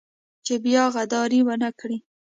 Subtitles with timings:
[0.45, 1.97] چې بيا غداري ونه کړي.